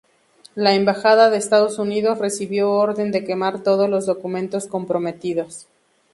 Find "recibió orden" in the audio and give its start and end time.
2.17-3.11